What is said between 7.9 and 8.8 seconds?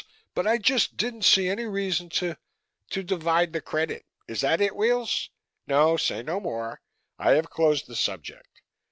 subject.